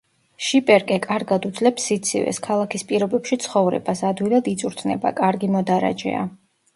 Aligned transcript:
შიპერკე 0.43 0.95
კარგად 1.01 1.43
უძლებს 1.49 1.83
სიცივეს, 1.89 2.39
ქალაქის 2.47 2.85
პირობებში 2.91 3.37
ცხოვრებას, 3.43 4.01
ადვილად 4.13 4.49
იწვრთნება, 4.53 5.13
კარგი 5.21 5.51
მოდარაჯეა. 5.57 6.25